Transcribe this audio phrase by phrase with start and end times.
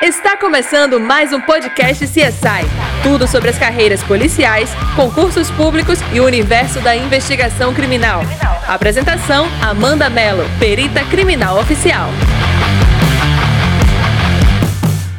[0.00, 2.62] Está começando mais um podcast CSI.
[3.02, 8.20] Tudo sobre as carreiras policiais, concursos públicos e o universo da investigação criminal.
[8.68, 12.10] Apresentação: Amanda Mello, perita criminal oficial.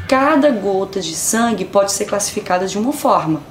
[0.07, 3.42] Cada gota de sangue pode ser classificada de uma forma,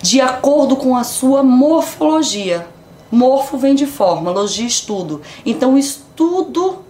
[0.00, 2.66] de acordo com a sua morfologia.
[3.12, 5.20] Morfo vem de forma, logia estudo.
[5.44, 6.82] Então, estudo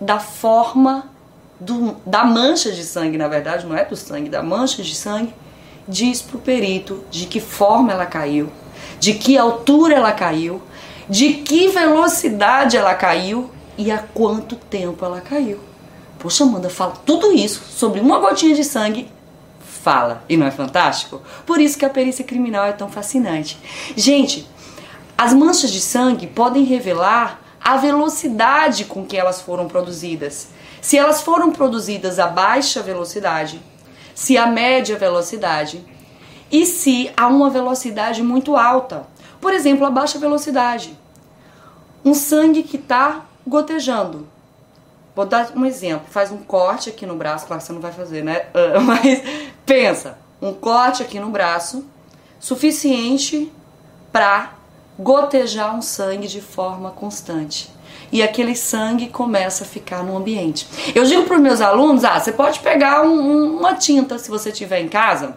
[0.00, 1.15] da forma
[1.60, 5.34] do, da mancha de sangue, na verdade, não é do sangue, da mancha de sangue,
[5.88, 8.50] diz para o perito de que forma ela caiu,
[8.98, 10.60] de que altura ela caiu,
[11.08, 15.60] de que velocidade ela caiu e há quanto tempo ela caiu.
[16.18, 19.08] Poxa, Amanda, fala tudo isso sobre uma gotinha de sangue.
[19.82, 21.22] Fala, e não é fantástico?
[21.44, 23.56] Por isso que a perícia criminal é tão fascinante.
[23.94, 24.48] Gente,
[25.16, 30.48] as manchas de sangue podem revelar a velocidade com que elas foram produzidas.
[30.80, 33.60] Se elas foram produzidas a baixa velocidade,
[34.14, 35.84] se a média velocidade
[36.50, 39.06] e se a uma velocidade muito alta.
[39.40, 40.96] Por exemplo, a baixa velocidade.
[42.04, 44.28] Um sangue que está gotejando.
[45.14, 46.06] Vou dar um exemplo.
[46.10, 48.46] Faz um corte aqui no braço, claro que você não vai fazer, né?
[48.84, 49.22] Mas
[49.64, 51.84] pensa, um corte aqui no braço
[52.38, 53.52] suficiente
[54.12, 54.52] para
[54.98, 57.75] gotejar um sangue de forma constante
[58.12, 60.66] e aquele sangue começa a ficar no ambiente.
[60.94, 64.30] Eu digo para os meus alunos: ah, você pode pegar um, um, uma tinta se
[64.30, 65.36] você tiver em casa,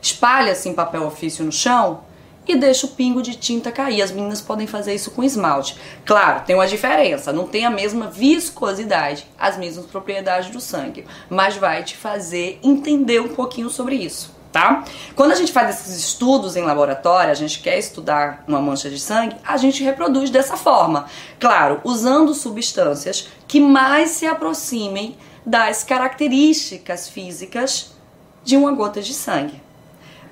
[0.00, 2.00] espalha assim papel ofício no chão
[2.46, 4.02] e deixa o pingo de tinta cair.
[4.02, 5.76] As meninas podem fazer isso com esmalte.
[6.04, 11.56] Claro, tem uma diferença, não tem a mesma viscosidade, as mesmas propriedades do sangue, mas
[11.56, 14.84] vai te fazer entender um pouquinho sobre isso tá?
[15.16, 19.00] Quando a gente faz esses estudos em laboratório, a gente quer estudar uma mancha de
[19.00, 21.06] sangue, a gente reproduz dessa forma.
[21.40, 27.96] Claro, usando substâncias que mais se aproximem das características físicas
[28.44, 29.60] de uma gota de sangue.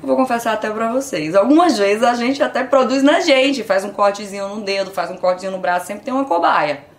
[0.00, 1.34] Eu vou confessar até pra vocês.
[1.34, 5.16] Algumas vezes a gente até produz na gente, faz um cortezinho no dedo, faz um
[5.16, 6.91] cortezinho no braço, sempre tem uma cobaia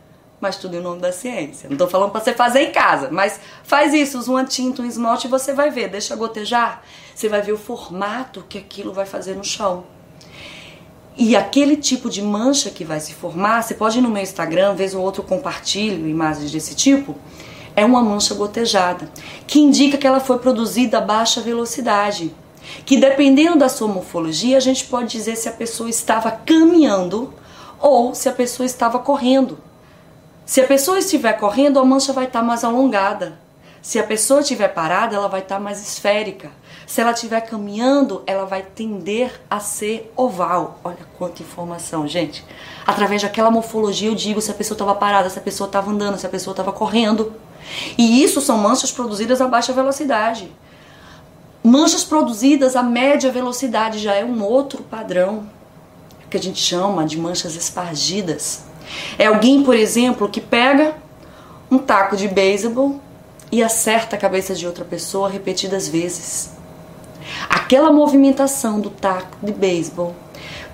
[0.44, 1.70] mas tudo em nome da ciência.
[1.70, 4.86] Não tô falando para você fazer em casa, mas faz isso, usa uma tinta, um
[4.86, 6.84] esmalte e você vai ver, deixa gotejar,
[7.16, 9.86] você vai ver o formato que aquilo vai fazer no chão.
[11.16, 14.76] E aquele tipo de mancha que vai se formar, você pode ir no meu Instagram,
[14.76, 17.16] vez ou outro compartilho imagens desse tipo,
[17.74, 19.10] é uma mancha gotejada,
[19.48, 22.36] que indica que ela foi produzida a baixa velocidade.
[22.86, 27.34] Que dependendo da sua morfologia, a gente pode dizer se a pessoa estava caminhando
[27.80, 29.58] ou se a pessoa estava correndo.
[30.46, 33.40] Se a pessoa estiver correndo, a mancha vai estar mais alongada.
[33.82, 36.52] Se a pessoa estiver parada, ela vai estar mais esférica.
[36.86, 40.80] Se ela estiver caminhando, ela vai tender a ser oval.
[40.84, 42.46] Olha quanta informação, gente.
[42.86, 46.18] Através daquela morfologia eu digo se a pessoa estava parada, se a pessoa estava andando,
[46.18, 47.34] se a pessoa estava correndo.
[47.98, 50.52] E isso são manchas produzidas a baixa velocidade.
[51.64, 55.50] Manchas produzidas a média velocidade já é um outro padrão
[56.30, 58.66] que a gente chama de manchas espargidas.
[59.18, 60.96] É alguém, por exemplo, que pega
[61.70, 63.00] um taco de beisebol
[63.52, 66.52] e acerta a cabeça de outra pessoa repetidas vezes.
[67.50, 70.16] Aquela movimentação do taco de beisebol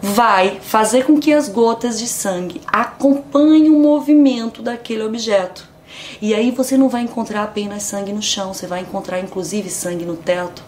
[0.01, 5.67] vai fazer com que as gotas de sangue acompanhem o movimento daquele objeto.
[6.21, 10.05] E aí você não vai encontrar apenas sangue no chão, você vai encontrar inclusive sangue
[10.05, 10.63] no teto,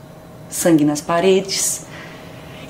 [0.50, 1.86] sangue nas paredes,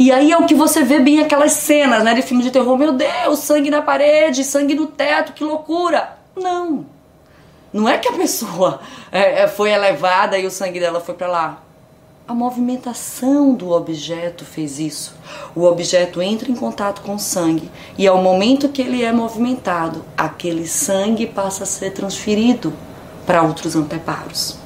[0.01, 2.75] e aí é o que você vê bem aquelas cenas, né, de filme de terror.
[2.75, 6.17] Meu Deus, sangue na parede, sangue no teto, que loucura.
[6.35, 6.87] Não.
[7.71, 11.27] Não é que a pessoa é, é foi elevada e o sangue dela foi para
[11.27, 11.61] lá.
[12.27, 15.15] A movimentação do objeto fez isso.
[15.55, 20.03] O objeto entra em contato com o sangue e ao momento que ele é movimentado,
[20.17, 22.73] aquele sangue passa a ser transferido
[23.23, 24.60] para outros anteparos.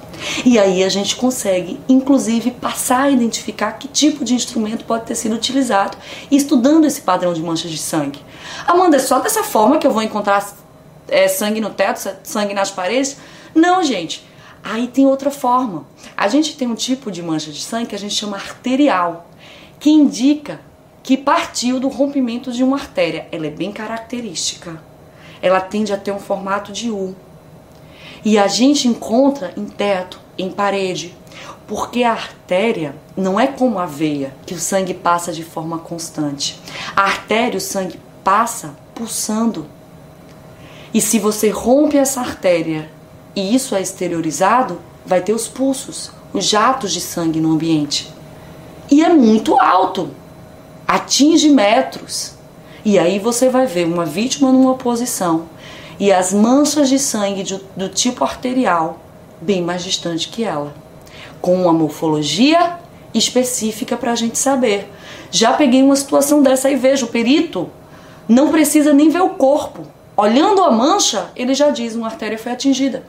[0.46, 5.16] E aí a gente consegue, inclusive, passar a identificar que tipo de instrumento pode ter
[5.16, 5.98] sido utilizado
[6.31, 8.20] estudando esse padrão de manchas de sangue.
[8.68, 10.46] Amanda, é só dessa forma que eu vou encontrar
[11.08, 13.18] é, sangue no teto, sangue nas paredes?
[13.54, 14.25] Não, gente.
[14.64, 15.86] Aí tem outra forma.
[16.18, 19.28] A gente tem um tipo de mancha de sangue que a gente chama arterial,
[19.80, 20.60] que indica
[21.04, 23.28] que partiu do rompimento de uma artéria.
[23.31, 24.81] Ela é bem característica.
[25.39, 27.16] Ela tende a ter um formato de U.
[28.25, 31.16] E a gente encontra em teto, em parede,
[31.68, 36.60] porque a artéria não é como a veia, que o sangue passa de forma constante.
[36.95, 39.68] A artéria, o sangue passa pulsando.
[40.92, 42.89] E se você rompe essa artéria
[43.36, 48.12] e isso é exteriorizado, vai ter os pulsos, os jatos de sangue no ambiente.
[48.89, 50.10] E é muito alto,
[50.88, 52.33] atinge metros.
[52.83, 55.48] E aí você vai ver uma vítima numa posição
[56.00, 59.00] e as manchas de sangue do, do tipo arterial
[59.42, 60.74] bem mais distante que ela,
[61.42, 62.80] com uma morfologia
[63.13, 64.92] específica para a gente saber.
[65.31, 67.69] Já peguei uma situação dessa e vejo o perito
[68.27, 69.86] não precisa nem ver o corpo.
[70.18, 73.03] Olhando a mancha, ele já diz uma artéria foi atingida.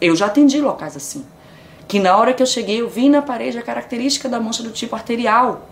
[0.00, 1.24] Eu já atendi locais assim.
[1.86, 4.70] Que na hora que eu cheguei, eu vi na parede a característica da mancha do
[4.70, 5.68] tipo arterial.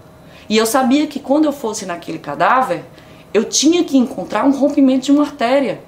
[0.48, 2.84] E eu sabia que quando eu fosse naquele cadáver,
[3.32, 5.80] eu tinha que encontrar um rompimento de uma artéria.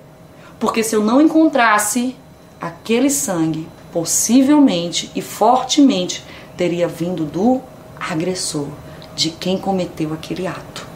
[0.58, 2.17] Porque se eu não encontrasse
[2.61, 6.25] aquele sangue, possivelmente e fortemente
[6.56, 7.61] teria vindo do
[7.99, 8.69] agressor,
[9.14, 10.87] de quem cometeu aquele ato.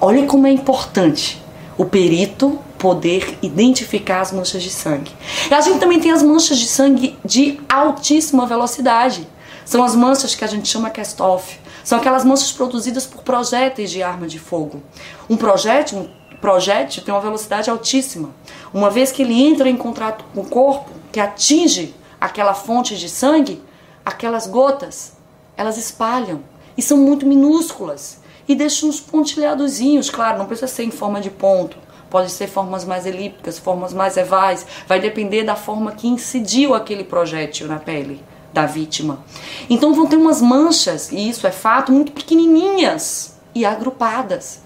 [0.00, 1.42] Olha como é importante
[1.76, 5.12] o perito poder identificar as manchas de sangue.
[5.50, 9.26] E a gente também tem as manchas de sangue de altíssima velocidade.
[9.64, 11.58] São as manchas que a gente chama cast-off.
[11.84, 14.82] São aquelas manchas produzidas por projéteis de arma de fogo.
[15.28, 16.08] Um projétil,
[16.40, 18.30] projétil tem uma velocidade altíssima.
[18.72, 23.08] Uma vez que ele entra em contato com o corpo, que atinge aquela fonte de
[23.08, 23.62] sangue,
[24.04, 25.14] aquelas gotas,
[25.56, 26.42] elas espalham
[26.76, 31.30] e são muito minúsculas e deixam uns pontilhadozinhos, claro, não precisa ser em forma de
[31.30, 31.76] ponto.
[32.08, 37.02] Pode ser formas mais elípticas, formas mais evais, vai depender da forma que incidiu aquele
[37.02, 38.22] projétil na pele
[38.52, 39.24] da vítima.
[39.68, 44.60] Então vão ter umas manchas, e isso é fato, muito pequenininhas e agrupadas,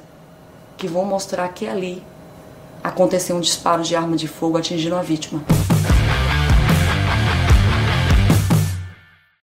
[0.80, 2.02] que vão mostrar que ali
[2.82, 5.44] aconteceu um disparo de arma de fogo atingindo a vítima.